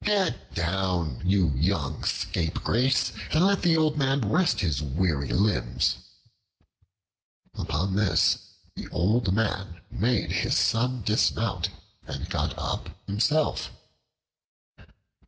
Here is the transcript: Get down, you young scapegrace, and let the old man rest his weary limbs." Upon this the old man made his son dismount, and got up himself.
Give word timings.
Get 0.03 0.55
down, 0.55 1.21
you 1.23 1.49
young 1.55 2.03
scapegrace, 2.03 3.13
and 3.33 3.45
let 3.45 3.61
the 3.61 3.77
old 3.77 3.99
man 3.99 4.21
rest 4.27 4.61
his 4.61 4.81
weary 4.81 5.27
limbs." 5.29 5.97
Upon 7.53 7.95
this 7.95 8.39
the 8.75 8.87
old 8.87 9.31
man 9.31 9.81
made 9.91 10.31
his 10.31 10.57
son 10.57 11.03
dismount, 11.03 11.69
and 12.07 12.27
got 12.31 12.57
up 12.57 12.89
himself. 13.05 13.69